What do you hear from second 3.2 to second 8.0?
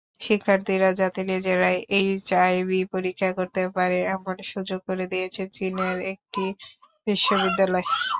করতে পারে—এমন সুযোগ করে দিয়েছে চীনের একটি বিশ্ববিদ্যালয়।